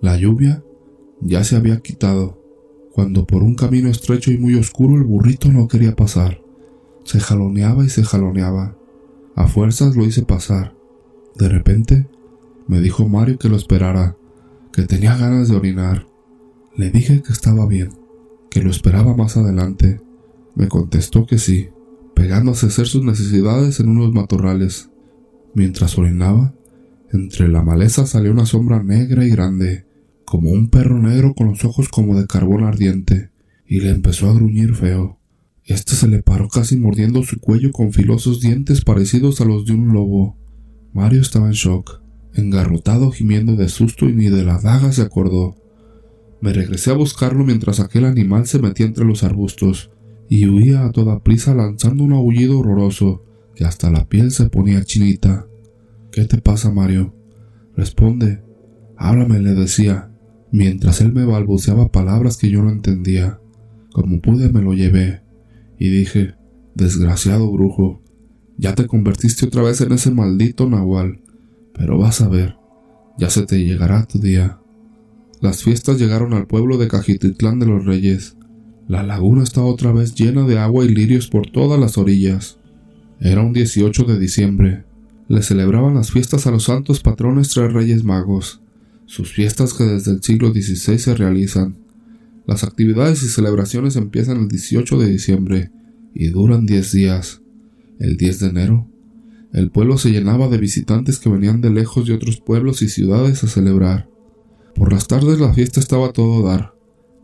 La 0.00 0.18
lluvia 0.18 0.64
ya 1.20 1.44
se 1.44 1.54
había 1.54 1.78
quitado, 1.78 2.37
cuando 2.98 3.28
por 3.28 3.44
un 3.44 3.54
camino 3.54 3.88
estrecho 3.88 4.32
y 4.32 4.38
muy 4.38 4.56
oscuro 4.56 4.96
el 4.96 5.04
burrito 5.04 5.52
no 5.52 5.68
quería 5.68 5.94
pasar. 5.94 6.42
Se 7.04 7.20
jaloneaba 7.20 7.84
y 7.84 7.90
se 7.90 8.02
jaloneaba. 8.02 8.76
A 9.36 9.46
fuerzas 9.46 9.94
lo 9.94 10.04
hice 10.04 10.24
pasar. 10.24 10.74
De 11.36 11.48
repente, 11.48 12.08
me 12.66 12.80
dijo 12.80 13.08
Mario 13.08 13.38
que 13.38 13.48
lo 13.48 13.54
esperara, 13.54 14.16
que 14.72 14.82
tenía 14.82 15.16
ganas 15.16 15.48
de 15.48 15.54
orinar. 15.54 16.08
Le 16.76 16.90
dije 16.90 17.22
que 17.22 17.32
estaba 17.32 17.66
bien, 17.66 17.90
que 18.50 18.64
lo 18.64 18.70
esperaba 18.72 19.14
más 19.14 19.36
adelante. 19.36 20.00
Me 20.56 20.66
contestó 20.66 21.24
que 21.24 21.38
sí, 21.38 21.68
pegándose 22.16 22.66
a 22.66 22.70
hacer 22.70 22.88
sus 22.88 23.04
necesidades 23.04 23.78
en 23.78 23.90
unos 23.90 24.12
matorrales. 24.12 24.90
Mientras 25.54 25.96
orinaba, 25.98 26.52
entre 27.12 27.46
la 27.46 27.62
maleza 27.62 28.06
salió 28.06 28.32
una 28.32 28.44
sombra 28.44 28.82
negra 28.82 29.24
y 29.24 29.30
grande, 29.30 29.86
como 30.28 30.50
un 30.50 30.68
perro 30.68 30.98
negro 30.98 31.34
con 31.34 31.48
los 31.48 31.64
ojos 31.64 31.88
como 31.88 32.18
de 32.18 32.26
carbón 32.26 32.64
ardiente, 32.64 33.30
y 33.66 33.80
le 33.80 33.90
empezó 33.90 34.28
a 34.28 34.34
gruñir 34.34 34.74
feo. 34.74 35.18
Este 35.64 35.94
se 35.94 36.08
le 36.08 36.22
paró 36.22 36.48
casi 36.48 36.76
mordiendo 36.76 37.22
su 37.22 37.40
cuello 37.40 37.72
con 37.72 37.92
filosos 37.92 38.40
dientes 38.40 38.82
parecidos 38.82 39.40
a 39.40 39.44
los 39.44 39.66
de 39.66 39.72
un 39.72 39.92
lobo. 39.92 40.36
Mario 40.92 41.20
estaba 41.20 41.46
en 41.46 41.52
shock, 41.52 42.00
engarrotado 42.34 43.10
gimiendo 43.10 43.56
de 43.56 43.68
susto 43.68 44.08
y 44.08 44.12
ni 44.12 44.28
de 44.28 44.44
la 44.44 44.58
daga 44.58 44.92
se 44.92 45.02
acordó. 45.02 45.56
Me 46.40 46.52
regresé 46.52 46.90
a 46.90 46.94
buscarlo 46.94 47.44
mientras 47.44 47.80
aquel 47.80 48.04
animal 48.04 48.46
se 48.46 48.58
metía 48.58 48.86
entre 48.86 49.04
los 49.04 49.24
arbustos 49.24 49.90
y 50.28 50.46
huía 50.46 50.84
a 50.84 50.92
toda 50.92 51.22
prisa 51.22 51.54
lanzando 51.54 52.04
un 52.04 52.12
aullido 52.12 52.58
horroroso 52.58 53.24
que 53.54 53.64
hasta 53.64 53.90
la 53.90 54.08
piel 54.08 54.30
se 54.30 54.48
ponía 54.48 54.84
chinita. 54.84 55.46
¿Qué 56.12 56.24
te 56.24 56.38
pasa, 56.38 56.70
Mario? 56.70 57.14
Responde. 57.76 58.42
Háblame, 58.96 59.40
le 59.40 59.54
decía, 59.54 60.10
mientras 60.52 61.00
él 61.00 61.12
me 61.12 61.24
balbuceaba 61.24 61.88
palabras 61.88 62.36
que 62.36 62.50
yo 62.50 62.62
no 62.62 62.70
entendía. 62.70 63.40
Como 63.92 64.20
pude 64.20 64.50
me 64.50 64.62
lo 64.62 64.74
llevé, 64.74 65.22
y 65.78 65.88
dije, 65.88 66.34
desgraciado 66.74 67.50
brujo, 67.50 68.02
ya 68.56 68.74
te 68.74 68.86
convertiste 68.86 69.46
otra 69.46 69.62
vez 69.62 69.80
en 69.80 69.92
ese 69.92 70.10
maldito 70.10 70.68
nahual, 70.68 71.20
pero 71.74 71.98
vas 71.98 72.20
a 72.20 72.28
ver, 72.28 72.56
ya 73.18 73.30
se 73.30 73.46
te 73.46 73.64
llegará 73.64 74.04
tu 74.06 74.18
día. 74.18 74.58
Las 75.40 75.62
fiestas 75.62 75.98
llegaron 75.98 76.34
al 76.34 76.46
pueblo 76.46 76.78
de 76.78 76.88
Cajititlán 76.88 77.60
de 77.60 77.66
los 77.66 77.84
Reyes. 77.84 78.36
La 78.88 79.04
laguna 79.04 79.44
estaba 79.44 79.66
otra 79.66 79.92
vez 79.92 80.14
llena 80.14 80.44
de 80.44 80.58
agua 80.58 80.84
y 80.84 80.88
lirios 80.88 81.28
por 81.28 81.48
todas 81.48 81.78
las 81.78 81.96
orillas. 81.98 82.58
Era 83.20 83.42
un 83.42 83.52
18 83.52 84.04
de 84.04 84.18
diciembre. 84.18 84.84
Le 85.28 85.42
celebraban 85.42 85.94
las 85.94 86.10
fiestas 86.10 86.46
a 86.46 86.50
los 86.50 86.64
santos 86.64 87.00
patrones 87.00 87.50
tres 87.50 87.72
reyes 87.72 88.02
magos, 88.02 88.62
sus 89.08 89.32
fiestas 89.32 89.72
que 89.72 89.84
desde 89.84 90.12
el 90.12 90.22
siglo 90.22 90.52
XVI 90.52 90.98
se 90.98 91.14
realizan. 91.14 91.76
Las 92.46 92.62
actividades 92.62 93.22
y 93.22 93.28
celebraciones 93.28 93.96
empiezan 93.96 94.36
el 94.36 94.48
18 94.48 94.98
de 94.98 95.08
diciembre 95.08 95.70
y 96.14 96.28
duran 96.28 96.66
10 96.66 96.92
días. 96.92 97.40
El 97.98 98.16
10 98.18 98.40
de 98.40 98.46
enero, 98.48 98.86
el 99.52 99.70
pueblo 99.70 99.96
se 99.96 100.10
llenaba 100.10 100.48
de 100.48 100.58
visitantes 100.58 101.18
que 101.18 101.30
venían 101.30 101.62
de 101.62 101.70
lejos 101.70 102.06
de 102.06 102.12
otros 102.12 102.38
pueblos 102.38 102.82
y 102.82 102.88
ciudades 102.88 103.42
a 103.42 103.48
celebrar. 103.48 104.10
Por 104.74 104.92
las 104.92 105.08
tardes 105.08 105.40
la 105.40 105.54
fiesta 105.54 105.80
estaba 105.80 106.08
a 106.08 106.12
todo 106.12 106.46
dar. 106.46 106.74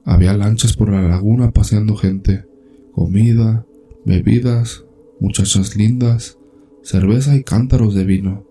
Había 0.06 0.34
lanchas 0.34 0.74
por 0.74 0.90
la 0.90 1.02
laguna 1.02 1.50
paseando 1.50 1.96
gente, 1.96 2.46
comida, 2.92 3.66
bebidas, 4.06 4.84
muchachas 5.20 5.76
lindas, 5.76 6.38
cerveza 6.82 7.36
y 7.36 7.44
cántaros 7.44 7.94
de 7.94 8.04
vino. 8.04 8.46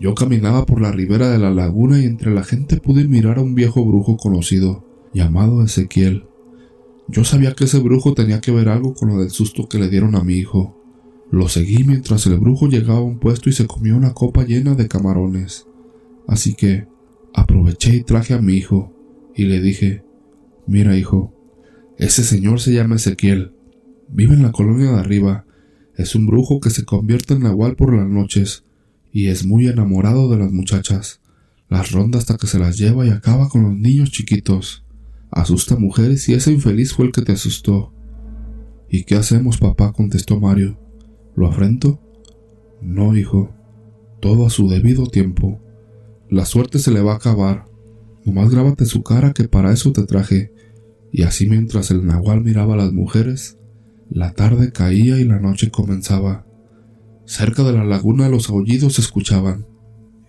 Yo 0.00 0.14
caminaba 0.14 0.66
por 0.66 0.80
la 0.80 0.92
ribera 0.92 1.30
de 1.30 1.38
la 1.38 1.50
laguna 1.50 2.00
y 2.00 2.04
entre 2.04 2.34
la 2.34 2.42
gente 2.42 2.78
pude 2.78 3.06
mirar 3.06 3.38
a 3.38 3.42
un 3.42 3.54
viejo 3.54 3.84
brujo 3.84 4.16
conocido, 4.16 4.84
llamado 5.12 5.62
Ezequiel. 5.62 6.24
Yo 7.08 7.24
sabía 7.24 7.54
que 7.54 7.64
ese 7.64 7.78
brujo 7.78 8.14
tenía 8.14 8.40
que 8.40 8.50
ver 8.50 8.68
algo 8.68 8.94
con 8.94 9.10
lo 9.10 9.18
del 9.18 9.30
susto 9.30 9.68
que 9.68 9.78
le 9.78 9.88
dieron 9.88 10.16
a 10.16 10.24
mi 10.24 10.34
hijo. 10.34 10.80
Lo 11.30 11.48
seguí 11.48 11.84
mientras 11.84 12.26
el 12.26 12.38
brujo 12.38 12.68
llegaba 12.68 12.98
a 12.98 13.02
un 13.02 13.18
puesto 13.18 13.48
y 13.48 13.52
se 13.52 13.66
comió 13.66 13.96
una 13.96 14.14
copa 14.14 14.44
llena 14.44 14.74
de 14.74 14.88
camarones. 14.88 15.66
Así 16.26 16.54
que, 16.54 16.86
Aproveché 17.34 17.96
y 17.96 18.04
traje 18.04 18.32
a 18.32 18.40
mi 18.40 18.54
hijo 18.54 18.94
y 19.34 19.46
le 19.46 19.60
dije, 19.60 20.04
mira 20.68 20.96
hijo, 20.96 21.34
ese 21.98 22.22
señor 22.22 22.60
se 22.60 22.72
llama 22.72 22.94
Ezequiel, 22.94 23.52
vive 24.08 24.34
en 24.34 24.42
la 24.42 24.52
colonia 24.52 24.92
de 24.92 25.00
arriba, 25.00 25.44
es 25.96 26.14
un 26.14 26.28
brujo 26.28 26.60
que 26.60 26.70
se 26.70 26.84
convierte 26.84 27.34
en 27.34 27.42
nahual 27.42 27.74
por 27.74 27.92
las 27.92 28.08
noches 28.08 28.64
y 29.14 29.28
es 29.28 29.46
muy 29.46 29.68
enamorado 29.68 30.28
de 30.28 30.36
las 30.36 30.50
muchachas, 30.50 31.20
las 31.68 31.92
ronda 31.92 32.18
hasta 32.18 32.36
que 32.36 32.48
se 32.48 32.58
las 32.58 32.76
lleva 32.76 33.06
y 33.06 33.10
acaba 33.10 33.48
con 33.48 33.62
los 33.62 33.72
niños 33.72 34.10
chiquitos, 34.10 34.84
asusta 35.30 35.76
mujeres 35.76 36.28
y 36.28 36.34
ese 36.34 36.50
infeliz 36.50 36.92
fue 36.92 37.06
el 37.06 37.12
que 37.12 37.22
te 37.22 37.30
asustó. 37.30 37.94
¿Y 38.90 39.04
qué 39.04 39.14
hacemos, 39.14 39.58
papá? 39.58 39.92
contestó 39.92 40.40
Mario. 40.40 40.80
¿Lo 41.36 41.46
afrento? 41.46 42.02
No, 42.82 43.16
hijo, 43.16 43.54
todo 44.20 44.46
a 44.46 44.50
su 44.50 44.68
debido 44.68 45.06
tiempo. 45.06 45.60
La 46.28 46.44
suerte 46.44 46.80
se 46.80 46.90
le 46.90 47.00
va 47.00 47.12
a 47.12 47.16
acabar. 47.16 47.66
Nomás 48.24 48.50
grábate 48.50 48.84
su 48.84 49.04
cara 49.04 49.32
que 49.32 49.46
para 49.46 49.72
eso 49.72 49.92
te 49.92 50.02
traje. 50.06 50.52
Y 51.12 51.22
así 51.22 51.48
mientras 51.48 51.92
el 51.92 52.04
nahual 52.04 52.42
miraba 52.42 52.74
a 52.74 52.78
las 52.78 52.92
mujeres, 52.92 53.58
la 54.10 54.32
tarde 54.32 54.72
caía 54.72 55.20
y 55.20 55.24
la 55.24 55.38
noche 55.38 55.70
comenzaba. 55.70 56.46
Cerca 57.26 57.62
de 57.62 57.72
la 57.72 57.84
laguna 57.84 58.28
los 58.28 58.50
aullidos 58.50 58.94
se 58.94 59.00
escuchaban. 59.00 59.66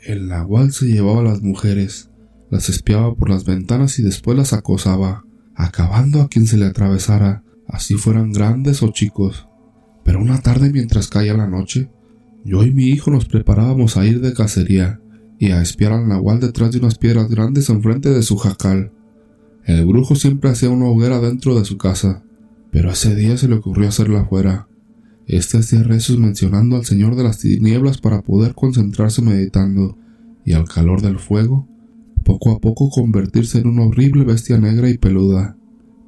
El 0.01 0.27
nahual 0.27 0.71
se 0.71 0.85
llevaba 0.85 1.19
a 1.19 1.23
las 1.23 1.41
mujeres, 1.41 2.09
las 2.49 2.69
espiaba 2.69 3.13
por 3.15 3.29
las 3.29 3.43
ventanas 3.43 3.99
y 3.99 4.03
después 4.03 4.37
las 4.37 4.53
acosaba, 4.53 5.25
acabando 5.55 6.21
a 6.21 6.29
quien 6.29 6.47
se 6.47 6.57
le 6.57 6.65
atravesara, 6.65 7.43
así 7.67 7.95
fueran 7.95 8.31
grandes 8.31 8.81
o 8.81 8.91
chicos. 8.91 9.47
Pero 10.03 10.21
una 10.21 10.41
tarde 10.41 10.71
mientras 10.71 11.07
caía 11.07 11.33
la 11.33 11.47
noche, 11.47 11.89
yo 12.45 12.63
y 12.63 12.71
mi 12.71 12.85
hijo 12.85 13.11
nos 13.11 13.25
preparábamos 13.25 13.97
a 13.97 14.05
ir 14.05 14.21
de 14.21 14.33
cacería 14.33 15.01
y 15.39 15.51
a 15.51 15.61
espiar 15.61 15.91
al 15.91 16.07
nahual 16.07 16.39
detrás 16.39 16.71
de 16.71 16.79
unas 16.79 16.97
piedras 16.97 17.29
grandes 17.29 17.69
enfrente 17.69 18.11
de 18.11 18.21
su 18.21 18.37
jacal. 18.37 18.91
El 19.65 19.85
brujo 19.85 20.15
siempre 20.15 20.51
hacía 20.51 20.69
una 20.69 20.85
hoguera 20.85 21.19
dentro 21.19 21.55
de 21.55 21.65
su 21.65 21.77
casa, 21.77 22.23
pero 22.71 22.91
ese 22.91 23.15
día 23.15 23.35
se 23.35 23.47
le 23.47 23.55
ocurrió 23.55 23.89
hacerla 23.89 24.21
afuera. 24.21 24.67
Este 25.27 25.57
hacía 25.57 25.81
rezos 25.81 26.19
mencionando 26.19 26.75
al 26.75 26.85
Señor 26.85 27.15
de 27.15 27.23
las 27.23 27.39
tinieblas 27.39 27.97
para 27.99 28.21
poder 28.21 28.53
concentrarse 28.53 29.21
meditando, 29.21 29.97
y 30.45 30.53
al 30.53 30.67
calor 30.67 31.01
del 31.01 31.17
fuego, 31.17 31.67
poco 32.23 32.51
a 32.51 32.59
poco 32.59 32.89
convertirse 32.89 33.59
en 33.59 33.67
una 33.67 33.85
horrible 33.85 34.23
bestia 34.23 34.57
negra 34.57 34.89
y 34.89 34.97
peluda. 34.97 35.57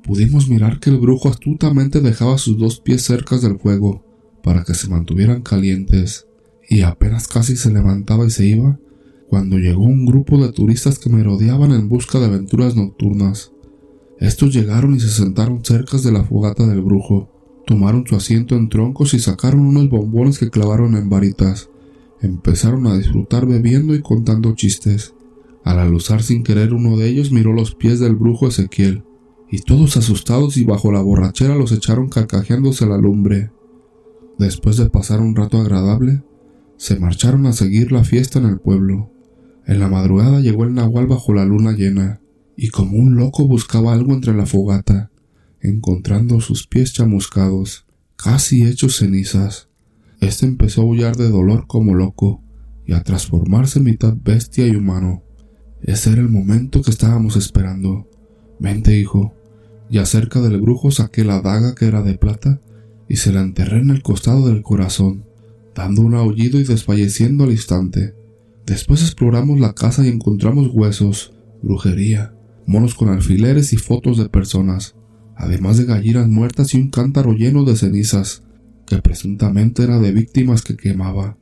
Pudimos 0.03 0.47
mirar 0.47 0.79
que 0.79 0.91
el 0.91 0.97
brujo 0.97 1.29
astutamente 1.29 1.99
dejaba 2.01 2.37
sus 2.37 2.57
dos 2.57 2.79
pies 2.79 3.01
cerca 3.03 3.37
del 3.37 3.57
fuego, 3.57 4.05
para 4.43 4.63
que 4.63 4.75
se 4.75 4.87
mantuvieran 4.87 5.41
calientes, 5.41 6.27
y 6.69 6.81
apenas 6.81 7.27
casi 7.27 7.55
se 7.55 7.71
levantaba 7.71 8.25
y 8.25 8.29
se 8.29 8.45
iba, 8.45 8.79
cuando 9.29 9.57
llegó 9.57 9.83
un 9.83 10.05
grupo 10.05 10.37
de 10.37 10.51
turistas 10.51 10.99
que 10.99 11.09
me 11.09 11.23
rodeaban 11.23 11.71
en 11.71 11.89
busca 11.89 12.19
de 12.19 12.27
aventuras 12.27 12.75
nocturnas. 12.75 13.51
Estos 14.19 14.53
llegaron 14.53 14.95
y 14.95 14.99
se 14.99 15.09
sentaron 15.09 15.65
cerca 15.65 15.97
de 15.97 16.11
la 16.11 16.23
fogata 16.23 16.65
del 16.65 16.81
brujo, 16.81 17.36
tomaron 17.67 18.07
su 18.07 18.15
asiento 18.15 18.55
en 18.55 18.69
troncos 18.69 19.13
y 19.13 19.19
sacaron 19.19 19.59
unos 19.59 19.89
bombones 19.89 20.39
que 20.39 20.49
clavaron 20.49 20.95
en 20.95 21.09
varitas. 21.09 21.69
Empezaron 22.21 22.87
a 22.87 22.97
disfrutar 22.97 23.45
bebiendo 23.45 23.93
y 23.93 24.01
contando 24.01 24.55
chistes. 24.55 25.13
Al 25.65 25.79
aluzar 25.79 26.23
sin 26.23 26.43
querer 26.43 26.73
uno 26.73 26.95
de 26.95 27.09
ellos 27.09 27.33
miró 27.33 27.51
los 27.51 27.75
pies 27.75 27.99
del 27.99 28.15
brujo 28.15 28.47
Ezequiel, 28.47 29.03
y 29.51 29.59
todos 29.59 29.97
asustados 29.97 30.55
y 30.55 30.63
bajo 30.63 30.93
la 30.93 31.01
borrachera 31.01 31.55
los 31.55 31.73
echaron 31.73 32.07
carcajeándose 32.07 32.85
la 32.85 32.97
lumbre. 32.97 33.51
Después 34.39 34.77
de 34.77 34.89
pasar 34.89 35.19
un 35.19 35.35
rato 35.35 35.59
agradable, 35.59 36.23
se 36.77 36.97
marcharon 36.97 37.47
a 37.47 37.53
seguir 37.53 37.91
la 37.91 38.05
fiesta 38.05 38.39
en 38.39 38.45
el 38.45 38.59
pueblo. 38.59 39.11
En 39.65 39.81
la 39.81 39.89
madrugada 39.89 40.39
llegó 40.39 40.63
el 40.63 40.73
nahual 40.73 41.07
bajo 41.07 41.33
la 41.33 41.43
luna 41.43 41.73
llena, 41.73 42.21
y 42.55 42.69
como 42.69 42.97
un 42.97 43.17
loco 43.17 43.45
buscaba 43.45 43.91
algo 43.91 44.13
entre 44.13 44.33
la 44.33 44.45
fogata, 44.45 45.11
encontrando 45.61 46.41
sus 46.41 46.67
pies 46.67 46.93
chamuscados, 46.93 47.85
casi 48.15 48.63
hechos 48.63 48.97
cenizas. 48.97 49.69
Este 50.19 50.45
empezó 50.45 50.81
a 50.81 50.83
aullar 50.85 51.15
de 51.15 51.29
dolor 51.29 51.67
como 51.67 51.93
loco 51.93 52.41
y 52.85 52.93
a 52.93 53.03
transformarse 53.03 53.79
en 53.79 53.85
mitad 53.85 54.15
bestia 54.15 54.67
y 54.67 54.75
humano. 54.75 55.23
Ese 55.81 56.11
era 56.11 56.21
el 56.21 56.29
momento 56.29 56.81
que 56.81 56.91
estábamos 56.91 57.35
esperando. 57.35 58.09
Vente, 58.59 58.97
hijo. 58.97 59.33
Y 59.89 59.99
acerca 59.99 60.41
del 60.41 60.59
brujo 60.59 60.91
saqué 60.91 61.23
la 61.23 61.41
daga 61.41 61.75
que 61.75 61.85
era 61.85 62.01
de 62.01 62.17
plata 62.17 62.59
y 63.07 63.17
se 63.17 63.31
la 63.31 63.41
enterré 63.41 63.79
en 63.79 63.89
el 63.89 64.01
costado 64.01 64.47
del 64.47 64.63
corazón, 64.63 65.25
dando 65.73 66.01
un 66.01 66.15
aullido 66.15 66.59
y 66.59 66.63
desfalleciendo 66.63 67.45
al 67.45 67.51
instante. 67.51 68.13
Después 68.65 69.01
exploramos 69.01 69.59
la 69.61 69.73
casa 69.73 70.05
y 70.05 70.09
encontramos 70.09 70.69
huesos, 70.73 71.31
brujería, 71.61 72.33
monos 72.65 72.95
con 72.95 73.07
alfileres 73.07 73.71
y 73.71 73.77
fotos 73.77 74.17
de 74.17 74.27
personas, 74.27 74.96
además 75.37 75.77
de 75.77 75.85
gallinas 75.85 76.27
muertas 76.27 76.73
y 76.73 76.77
un 76.77 76.89
cántaro 76.89 77.33
lleno 77.33 77.63
de 77.63 77.75
cenizas, 77.75 78.43
que 78.85 79.01
presuntamente 79.01 79.83
era 79.83 79.99
de 79.99 80.11
víctimas 80.11 80.61
que 80.61 80.75
quemaba. 80.75 81.37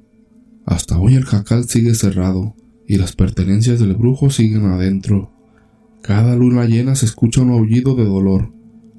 Hasta 0.65 0.99
hoy 0.99 1.15
el 1.15 1.25
jacal 1.25 1.65
sigue 1.65 1.95
cerrado 1.95 2.55
y 2.87 2.97
las 2.97 3.13
pertenencias 3.15 3.79
del 3.79 3.95
brujo 3.95 4.29
siguen 4.29 4.65
adentro. 4.65 5.31
Cada 6.01 6.35
luna 6.35 6.65
llena 6.65 6.95
se 6.95 7.05
escucha 7.05 7.41
un 7.41 7.51
aullido 7.51 7.95
de 7.95 8.05
dolor, 8.05 8.51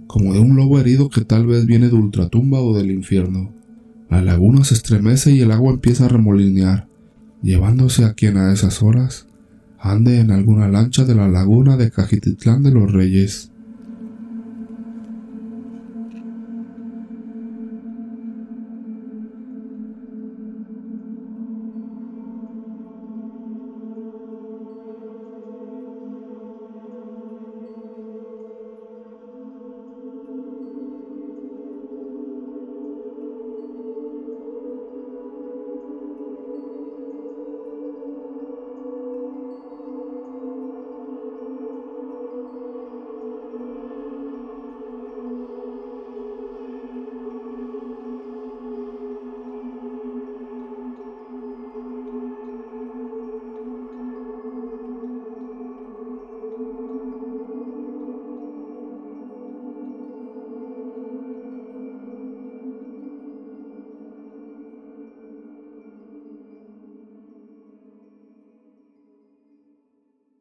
como 0.07 0.33
de 0.33 0.41
un 0.41 0.57
lobo 0.57 0.79
herido 0.79 1.09
que 1.09 1.25
tal 1.25 1.47
vez 1.47 1.67
viene 1.67 1.89
de 1.89 1.95
ultratumba 1.95 2.61
o 2.61 2.77
del 2.77 2.91
infierno. 2.91 3.53
La 4.09 4.23
laguna 4.23 4.65
se 4.65 4.75
estremece 4.75 5.33
y 5.33 5.41
el 5.41 5.51
agua 5.51 5.73
empieza 5.73 6.07
a 6.07 6.09
remolinear, 6.09 6.89
llevándose 7.43 8.05
a 8.05 8.15
quien 8.15 8.37
a 8.37 8.53
esas 8.53 8.83
horas 8.83 9.27
ande 9.79 10.21
en 10.21 10.31
alguna 10.31 10.69
lancha 10.69 11.05
de 11.05 11.15
la 11.15 11.29
laguna 11.29 11.77
de 11.77 11.91
Cajititlán 11.91 12.63
de 12.63 12.73
los 12.73 12.93
Reyes. 12.93 13.53